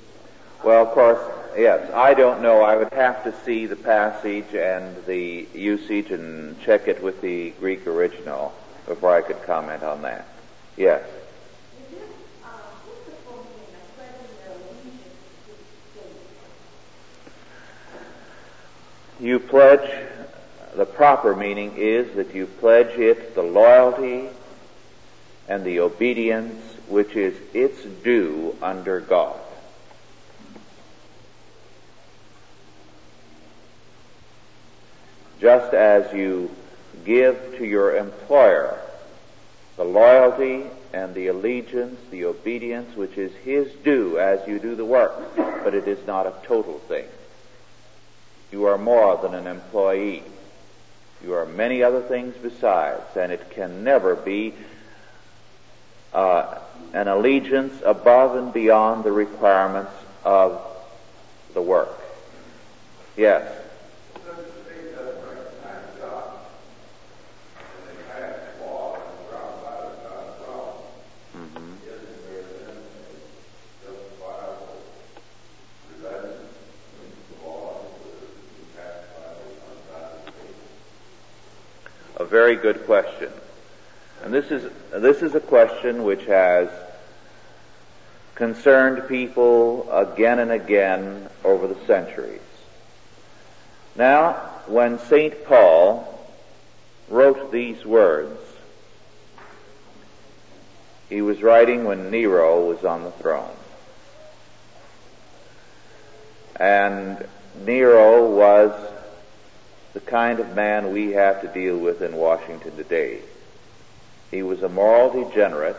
[0.66, 1.20] Well, of course,
[1.56, 1.92] yes.
[1.94, 2.64] I don't know.
[2.64, 7.52] I would have to see the passage and the usage and check it with the
[7.60, 8.52] Greek original
[8.88, 10.26] before I could comment on that.
[10.76, 11.08] Yes.
[19.20, 19.88] You pledge,
[20.76, 24.30] the proper meaning is that you pledge it the loyalty
[25.48, 29.45] and the obedience which is its due under God.
[35.40, 36.50] Just as you
[37.06, 38.80] give to your employer
[39.78, 40.64] the loyalty
[40.94, 45.74] and the allegiance, the obedience which is his due as you do the work, but
[45.74, 47.06] it is not a total thing.
[48.52, 50.24] You are more than an employee.
[51.24, 54.54] You are many other things besides, and it can never be
[56.14, 56.60] uh,
[56.94, 59.92] an allegiance above and beyond the requirements
[60.24, 60.62] of
[61.54, 62.00] the work.
[63.18, 63.65] Yes.
[82.36, 83.32] Very good question.
[84.22, 86.68] And this is, this is a question which has
[88.36, 92.42] concerned people again and again over the centuries.
[93.96, 94.34] Now,
[94.68, 95.46] when St.
[95.46, 96.28] Paul
[97.08, 98.38] wrote these words,
[101.08, 103.56] he was writing when Nero was on the throne.
[106.58, 107.26] And
[107.66, 108.74] Nero was
[109.96, 113.20] the kind of man we have to deal with in Washington today.
[114.30, 115.78] He was a moral degenerate.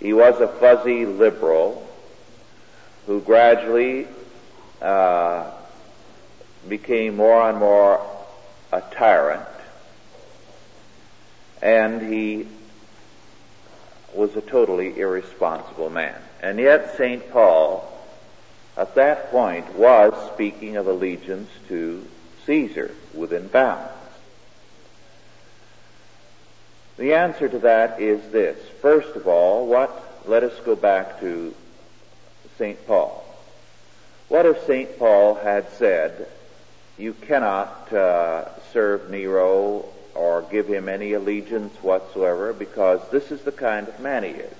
[0.00, 1.88] He was a fuzzy liberal
[3.06, 4.06] who gradually
[4.82, 5.50] uh,
[6.68, 8.06] became more and more
[8.70, 9.48] a tyrant.
[11.62, 12.46] And he
[14.12, 16.20] was a totally irresponsible man.
[16.42, 17.30] And yet St.
[17.30, 17.90] Paul,
[18.76, 22.06] at that point, was speaking of allegiance to
[22.46, 23.90] Caesar within bounds.
[26.96, 28.58] The answer to that is this.
[28.80, 31.54] First of all, what, let us go back to
[32.56, 32.86] St.
[32.86, 33.24] Paul.
[34.28, 34.98] What if St.
[34.98, 36.28] Paul had said,
[36.96, 43.52] you cannot uh, serve Nero or give him any allegiance whatsoever because this is the
[43.52, 44.54] kind of man he is?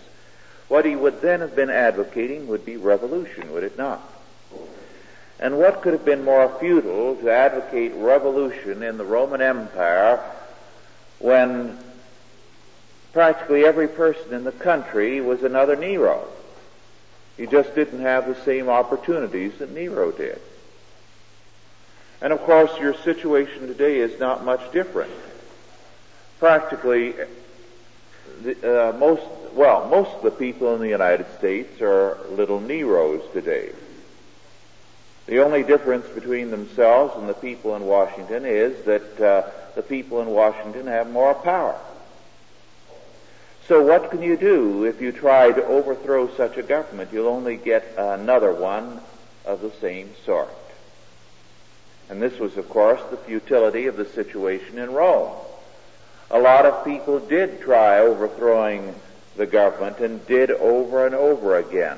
[0.69, 4.03] What he would then have been advocating would be revolution, would it not?
[5.45, 10.19] And what could have been more futile to advocate revolution in the Roman Empire
[11.19, 11.77] when
[13.13, 16.27] practically every person in the country was another Nero?
[17.37, 20.41] He just didn't have the same opportunities that Nero did.
[22.23, 25.13] And of course, your situation today is not much different.
[26.39, 27.17] Practically,
[28.65, 33.73] uh, most, well, most of the people in the United States are little Neros today.
[35.27, 40.21] The only difference between themselves and the people in Washington is that uh, the people
[40.21, 41.79] in Washington have more power.
[43.67, 47.11] So what can you do if you try to overthrow such a government?
[47.13, 49.01] You'll only get another one
[49.47, 50.51] of the same sort.
[52.11, 55.33] And this was, of course, the futility of the situation in Rome.
[56.31, 58.95] A lot of people did try overthrowing
[59.37, 61.97] the government and did over and over again.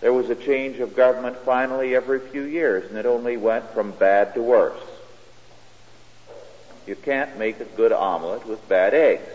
[0.00, 3.92] There was a change of government finally every few years, and it only went from
[3.92, 4.82] bad to worse.
[6.86, 9.32] You can't make a good omelet with bad eggs.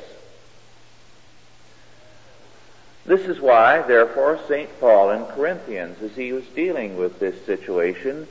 [3.06, 4.80] This is why, therefore, St.
[4.80, 8.28] Paul in Corinthians, as he was dealing with this situation,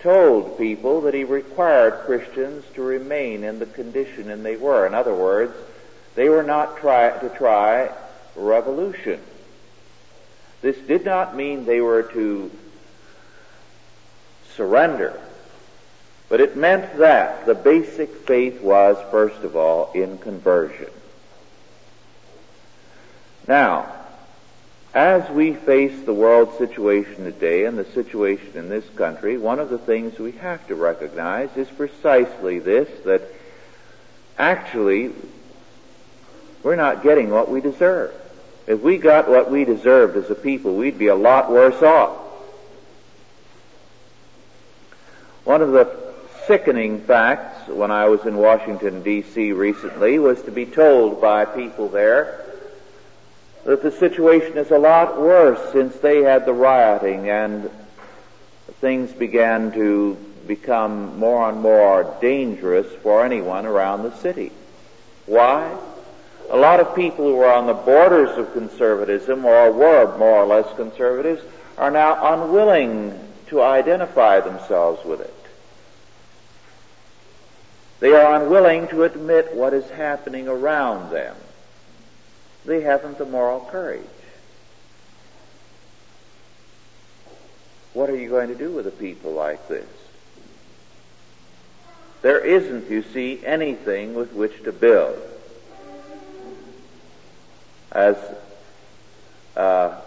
[0.00, 4.86] told people that he required Christians to remain in the condition and they were.
[4.86, 5.56] In other words,
[6.14, 7.90] they were not try, to try
[8.36, 9.20] revolution.
[10.64, 12.50] This did not mean they were to
[14.54, 15.20] surrender,
[16.30, 20.88] but it meant that the basic faith was, first of all, in conversion.
[23.46, 23.92] Now,
[24.94, 29.68] as we face the world situation today and the situation in this country, one of
[29.68, 33.20] the things we have to recognize is precisely this, that
[34.38, 35.12] actually
[36.62, 38.18] we're not getting what we deserve.
[38.66, 42.16] If we got what we deserved as a people, we'd be a lot worse off.
[45.44, 45.94] One of the
[46.46, 49.52] sickening facts when I was in Washington D.C.
[49.52, 52.44] recently was to be told by people there
[53.64, 57.70] that the situation is a lot worse since they had the rioting and
[58.80, 64.52] things began to become more and more dangerous for anyone around the city.
[65.26, 65.74] Why?
[66.50, 70.46] A lot of people who are on the borders of conservatism or were more or
[70.46, 71.42] less conservatives
[71.78, 75.34] are now unwilling to identify themselves with it.
[78.00, 81.36] They are unwilling to admit what is happening around them.
[82.64, 84.02] They haven't the moral courage.
[87.94, 89.86] What are you going to do with a people like this?
[92.22, 95.18] There isn't, you see, anything with which to build.
[97.94, 98.16] As
[99.56, 100.00] uh,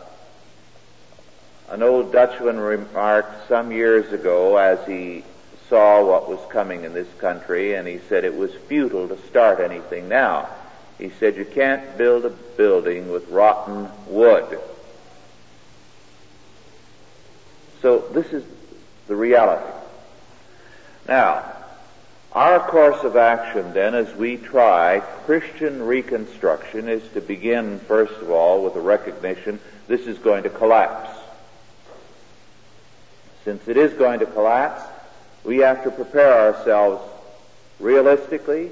[1.70, 5.24] an old Dutchman remarked some years ago as he
[5.70, 9.60] saw what was coming in this country, and he said it was futile to start
[9.60, 10.50] anything now.
[10.98, 14.60] He said, you can't build a building with rotten wood.
[17.82, 18.44] So this is
[19.08, 19.72] the reality.
[21.08, 21.57] Now,
[22.34, 28.30] our course of action then as we try Christian reconstruction is to begin first of
[28.30, 31.10] all with a recognition this is going to collapse.
[33.46, 34.84] Since it is going to collapse,
[35.46, 37.02] we have to prepare ourselves
[37.80, 38.72] realistically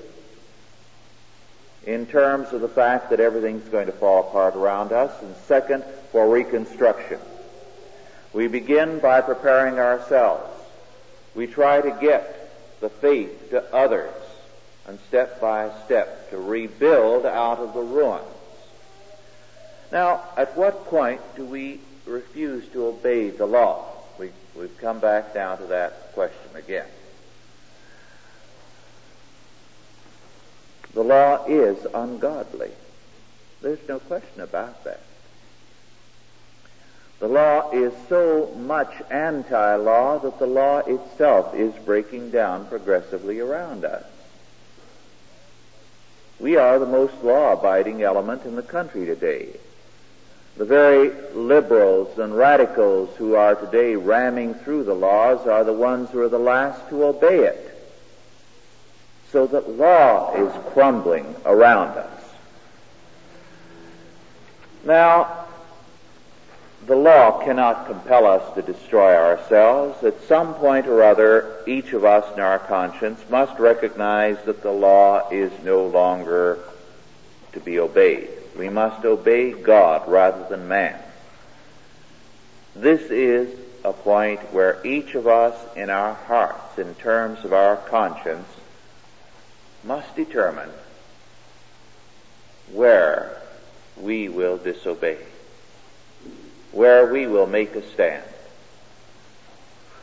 [1.86, 5.84] in terms of the fact that everything's going to fall apart around us, and second,
[6.12, 7.20] for reconstruction.
[8.34, 10.52] We begin by preparing ourselves.
[11.36, 12.35] We try to get
[12.86, 14.14] the faith to others,
[14.88, 18.24] and step by step to rebuild out of the ruins.
[19.92, 23.88] Now, at what point do we refuse to obey the law?
[24.20, 26.86] We, we've come back down to that question again.
[30.94, 32.70] The law is ungodly.
[33.64, 35.02] There's no question about that.
[37.20, 43.86] The law is so much anti-law that the law itself is breaking down progressively around
[43.86, 44.04] us.
[46.40, 49.58] We are the most law-abiding element in the country today.
[50.58, 56.10] The very liberals and radicals who are today ramming through the laws are the ones
[56.10, 57.72] who are the last to obey it.
[59.32, 62.22] So that law is crumbling around us.
[64.86, 65.45] Now,
[66.88, 70.04] the law cannot compel us to destroy ourselves.
[70.04, 74.72] At some point or other, each of us in our conscience must recognize that the
[74.72, 76.60] law is no longer
[77.54, 78.30] to be obeyed.
[78.58, 81.00] We must obey God rather than man.
[82.76, 87.78] This is a point where each of us in our hearts, in terms of our
[87.78, 88.48] conscience,
[89.84, 90.70] must determine
[92.72, 93.42] where
[93.98, 95.18] we will disobey
[96.76, 98.24] where we will make a stand.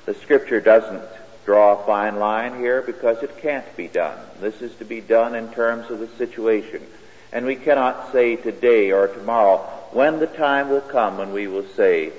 [0.07, 1.05] The scripture doesn't
[1.45, 4.19] draw a fine line here because it can't be done.
[4.41, 6.83] This is to be done in terms of the situation.
[7.31, 9.59] And we cannot say today or tomorrow
[9.93, 12.11] when the time will come when we will say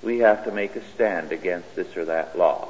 [0.00, 2.68] we have to make a stand against this or that law.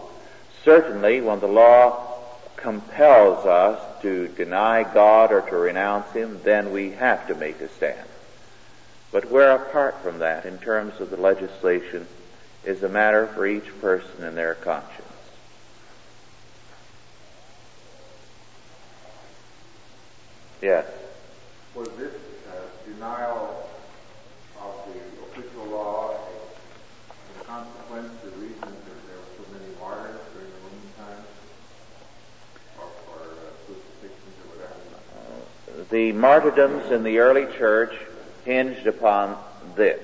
[0.64, 2.16] Certainly when the law
[2.56, 7.68] compels us to deny God or to renounce Him, then we have to make a
[7.68, 8.07] stand.
[9.10, 12.06] But where apart from that, in terms of the legislation,
[12.64, 15.06] is a matter for each person in their conscience.
[20.60, 20.86] Yes.
[21.74, 22.12] Was this
[22.50, 23.70] uh, denial
[24.60, 26.18] of the official law
[27.40, 31.26] a consequence, the reason that there were so many martyrs during the Roman times?
[32.76, 35.88] Or, or uh, crucifixions or whatever?
[35.90, 37.94] The martyrdoms in the early church
[38.48, 39.36] hinged upon
[39.76, 40.00] this.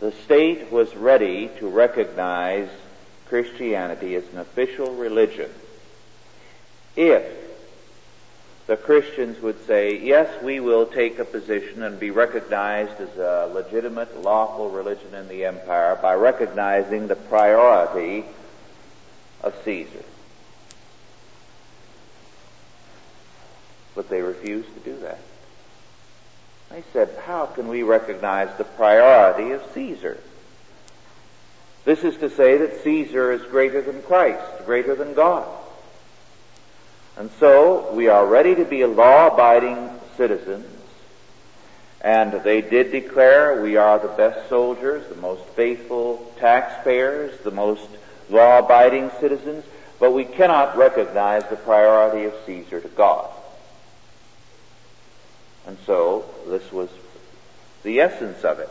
[0.00, 2.68] The state was ready to recognize
[3.28, 5.48] Christianity as an official religion
[6.96, 7.22] if
[8.66, 13.48] the Christians would say, yes, we will take a position and be recognized as a
[13.54, 18.24] legitimate, lawful religion in the empire by recognizing the priority
[19.42, 20.04] of Caesar.
[23.94, 25.20] But they refused to do that.
[26.72, 30.18] They said, how can we recognize the priority of Caesar?
[31.84, 35.46] This is to say that Caesar is greater than Christ, greater than God.
[37.18, 40.64] And so we are ready to be law-abiding citizens.
[42.00, 47.86] And they did declare we are the best soldiers, the most faithful taxpayers, the most
[48.30, 49.64] law-abiding citizens,
[50.00, 53.31] but we cannot recognize the priority of Caesar to God.
[55.66, 56.88] And so this was
[57.82, 58.70] the essence of it.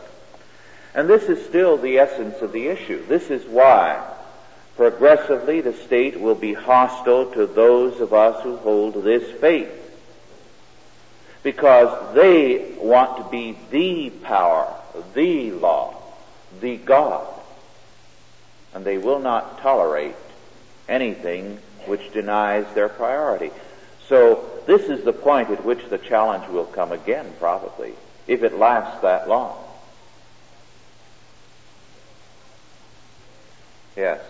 [0.94, 3.06] And this is still the essence of the issue.
[3.06, 4.06] This is why
[4.76, 9.78] progressively the state will be hostile to those of us who hold this faith.
[11.42, 14.72] Because they want to be the power,
[15.14, 16.00] the law,
[16.60, 17.26] the God.
[18.74, 20.14] And they will not tolerate
[20.88, 23.50] anything which denies their priority.
[24.12, 27.94] So this is the point at which the challenge will come again, probably,
[28.26, 29.56] if it lasts that long.
[33.96, 34.20] Yes.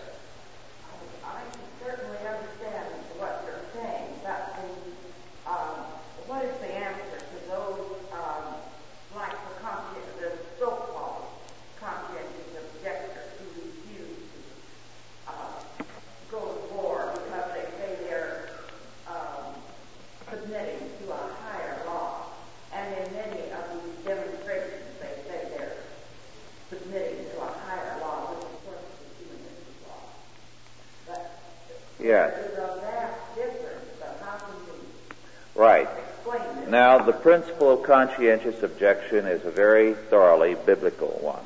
[36.73, 41.45] Now, the principle of conscientious objection is a very thoroughly biblical one.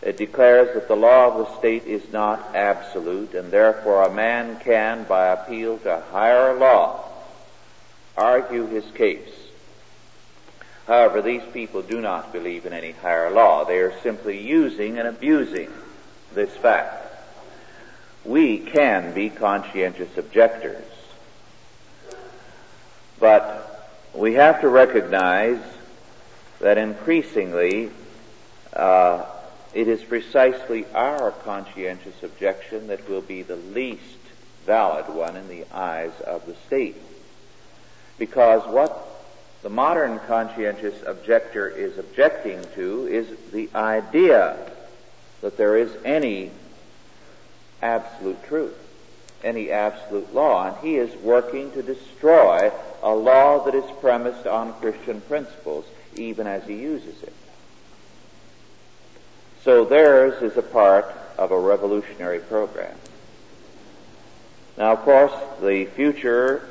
[0.00, 4.60] It declares that the law of the state is not absolute, and therefore a man
[4.60, 7.04] can, by appeal to higher law,
[8.16, 9.28] argue his case.
[10.86, 13.66] However, these people do not believe in any higher law.
[13.66, 15.70] They are simply using and abusing
[16.32, 17.12] this fact
[18.24, 20.82] we can be conscientious objectors.
[23.20, 23.57] But
[24.14, 25.60] we have to recognize
[26.60, 27.90] that increasingly
[28.72, 29.24] uh,
[29.74, 34.02] it is precisely our conscientious objection that will be the least
[34.64, 36.96] valid one in the eyes of the state.
[38.18, 39.06] Because what
[39.62, 44.56] the modern conscientious objector is objecting to is the idea
[45.40, 46.50] that there is any
[47.82, 48.76] absolute truth,
[49.44, 52.72] any absolute law, and he is working to destroy
[53.02, 55.84] a law that is premised on Christian principles,
[56.16, 57.32] even as he uses it.
[59.62, 62.96] So theirs is a part of a revolutionary program.
[64.76, 66.68] Now, of course, the future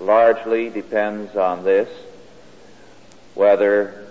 [0.00, 1.88] largely depends on this,
[3.34, 4.06] whether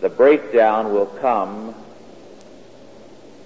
[0.00, 1.74] the breakdown will come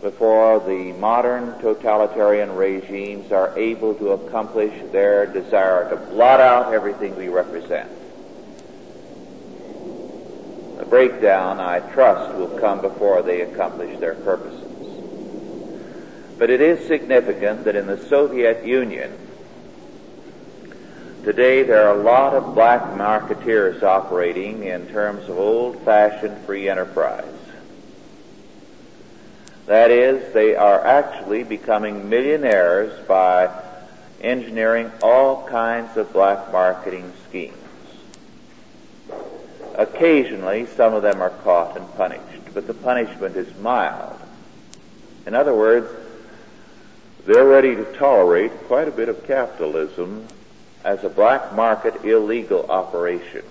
[0.01, 7.17] before the modern totalitarian regimes are able to accomplish their desire to blot out everything
[7.17, 7.91] we represent.
[10.79, 14.65] The breakdown, I trust, will come before they accomplish their purposes.
[16.39, 19.13] But it is significant that in the Soviet Union,
[21.25, 27.38] today there are a lot of black marketeers operating in terms of old-fashioned free enterprise.
[29.69, 33.51] That is, they are actually becoming millionaires by
[34.19, 37.55] engineering all kinds of black marketing schemes.
[39.75, 44.19] Occasionally, some of them are caught and punished, but the punishment is mild.
[45.27, 45.87] In other words,
[47.27, 50.27] they're ready to tolerate quite a bit of capitalism
[50.83, 53.45] as a black market illegal operation,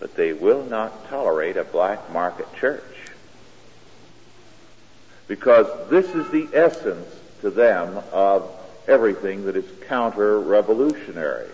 [0.00, 2.82] but they will not tolerate a black market church.
[5.28, 7.08] Because this is the essence
[7.40, 8.50] to them of
[8.86, 11.48] everything that is counter-revolutionary.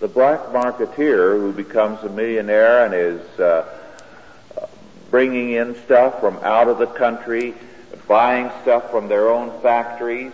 [0.00, 3.68] The black marketeer who becomes a millionaire and is uh,
[5.10, 7.54] bringing in stuff from out of the country,
[8.08, 10.32] buying stuff from their own factories,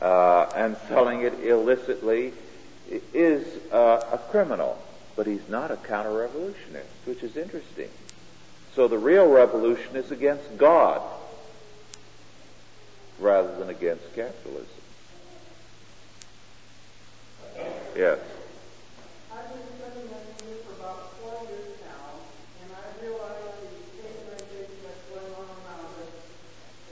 [0.00, 2.32] uh, and selling it illicitly
[3.12, 4.78] is uh, a criminal,
[5.14, 7.90] but he's not a counter-revolutionist, which is interesting.
[8.74, 11.02] So the real revolution is against God
[13.18, 14.66] rather than against capitalism.
[17.96, 18.18] Yes.
[19.34, 22.22] I've been studying this news for about four years now,
[22.62, 23.68] and I realize the
[23.98, 26.14] stigmatization that's going on around us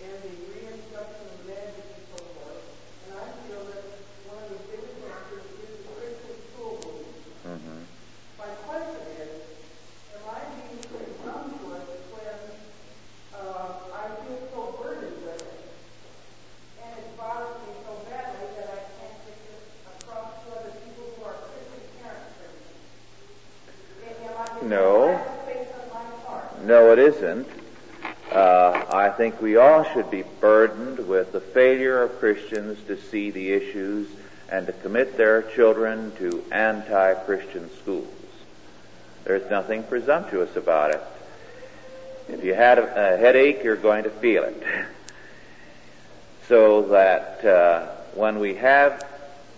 [0.02, 2.66] and the reintroduction of magic and so forth.
[3.08, 3.84] And I feel that
[4.26, 7.62] one of the biggest factors is the Christian school movement.
[7.62, 7.80] Mm-hmm.
[8.36, 9.32] My question is,
[10.18, 12.36] am I being presumptuous when
[13.38, 15.56] uh, I feel so burdened with it?
[16.84, 21.06] And it bothers me so badly that I can't get this across to other people
[21.16, 22.86] who are Christian parents, for instance.
[24.24, 25.08] Am I being No.
[25.08, 26.64] bad faith on my part?
[26.64, 27.48] No, it isn't.
[28.30, 33.30] Uh, I think we all should be burdened with the failure of Christians to see
[33.30, 34.08] the issues
[34.50, 38.08] and to commit their children to anti-Christian schools.
[39.24, 41.02] There's nothing presumptuous about it.
[42.28, 44.62] If you had a, a headache, you're going to feel it.
[46.48, 49.06] So that uh, when we have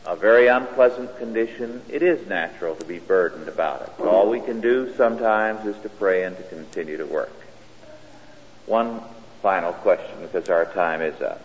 [0.05, 4.03] a very unpleasant condition, it is natural to be burdened about it.
[4.03, 7.40] All we can do sometimes is to pray and to continue to work.
[8.71, 9.03] One
[9.43, 11.43] final question because our time is up.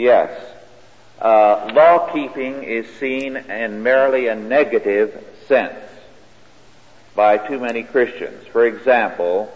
[0.00, 0.30] Yes.
[1.20, 5.78] Uh, law keeping is seen in merely a negative sense
[7.14, 8.46] by too many Christians.
[8.46, 9.52] For example,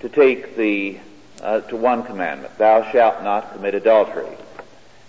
[0.00, 0.98] to take the
[1.42, 4.36] uh, to one commandment, "Thou shalt not commit adultery."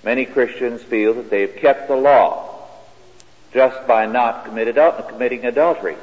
[0.04, 2.52] Many Christians feel that they've kept the law
[3.54, 5.96] just by not adul- committing adultery.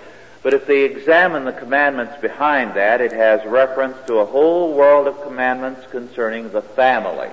[0.42, 5.08] But if they examine the commandments behind that, it has reference to a whole world
[5.08, 7.30] of commandments concerning the family.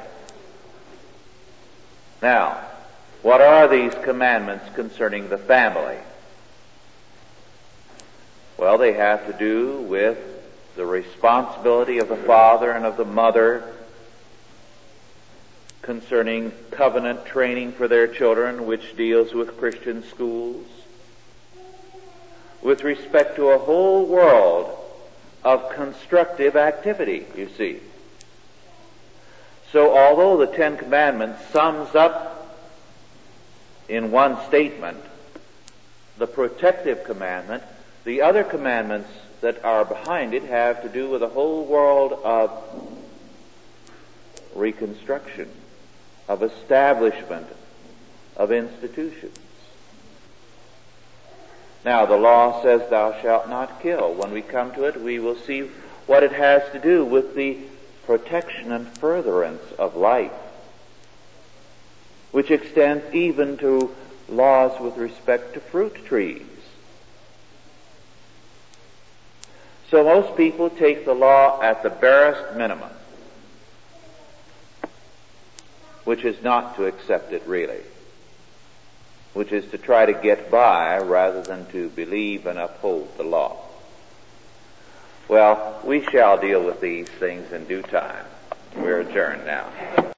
[2.21, 2.57] Now,
[3.25, 5.97] what are these commandments concerning the family?
[8.55, 10.19] Well, they have to do with
[10.75, 13.63] the responsibility of the father and of the mother
[15.81, 20.67] concerning covenant training for their children, which deals with Christian schools
[22.61, 24.77] with respect to a whole world
[25.43, 27.79] of constructive activity, you see.
[29.71, 32.35] So although the Ten Commandments sums up
[33.87, 34.97] in one statement
[36.17, 37.63] the protective commandment,
[38.05, 39.09] the other commandments
[39.41, 42.51] that are behind it have to do with a whole world of
[44.55, 45.49] reconstruction,
[46.27, 47.47] of establishment
[48.37, 49.37] of institutions.
[51.83, 54.13] Now, the law says, Thou shalt not kill.
[54.13, 55.69] When we come to it, we will see
[56.07, 57.59] what it has to do with the
[58.05, 60.31] protection and furtherance of life,
[62.35, 63.95] which extends even to
[64.27, 66.43] laws with respect to fruit trees.
[69.89, 72.89] So most people take the law at the barest minimum,
[76.03, 77.79] which is not to accept it really
[79.35, 83.57] which is to try to get by rather than to believe and uphold the law.
[85.27, 88.25] Well, we shall deal with these things in due time.
[88.77, 90.13] We're adjourned now.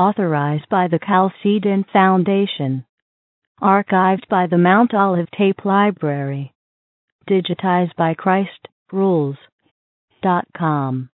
[0.00, 2.86] Authorized by the Chalcedon Foundation.
[3.60, 6.54] Archived by the Mount Olive Tape Library.
[7.28, 9.36] Digitized by Christ Rules.
[10.22, 11.09] Dot com.